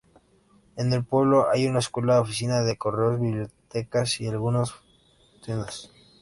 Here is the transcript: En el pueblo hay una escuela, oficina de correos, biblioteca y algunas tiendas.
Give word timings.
En 0.77 0.91
el 0.93 1.05
pueblo 1.05 1.51
hay 1.51 1.67
una 1.67 1.77
escuela, 1.77 2.19
oficina 2.19 2.63
de 2.63 2.75
correos, 2.75 3.21
biblioteca 3.21 4.03
y 4.17 4.25
algunas 4.25 4.73
tiendas. 5.45 5.91